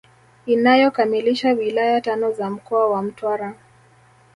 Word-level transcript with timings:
Inayokamilisha 0.45 1.49
wilaya 1.51 2.01
tano 2.01 2.31
za 2.31 2.49
mkoa 2.49 2.87
wa 2.89 3.01
Mtwara 3.01 3.53